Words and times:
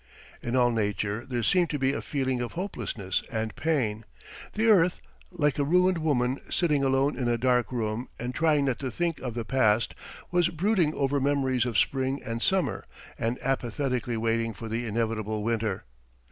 In 0.41 0.55
all 0.55 0.71
nature 0.71 1.27
there 1.29 1.43
seemed 1.43 1.69
to 1.69 1.77
be 1.77 1.93
a 1.93 2.01
feeling 2.01 2.41
of 2.41 2.53
hopelessness 2.53 3.21
and 3.31 3.55
pain. 3.55 4.03
The 4.53 4.65
earth, 4.67 4.99
like 5.31 5.59
a 5.59 5.63
ruined 5.63 5.99
woman 5.99 6.41
sitting 6.49 6.83
alone 6.83 7.15
in 7.15 7.27
a 7.27 7.37
dark 7.37 7.71
room 7.71 8.09
and 8.19 8.33
trying 8.33 8.65
not 8.65 8.79
to 8.79 8.89
think 8.89 9.19
of 9.19 9.35
the 9.35 9.45
past, 9.45 9.93
was 10.31 10.49
brooding 10.49 10.95
over 10.95 11.19
memories 11.21 11.67
of 11.67 11.77
spring 11.77 12.19
and 12.23 12.41
summer 12.41 12.85
and 13.19 13.37
apathetically 13.43 14.17
waiting 14.17 14.53
for 14.53 14.67
the 14.67 14.87
inevitable 14.87 15.43
winter. 15.43 15.83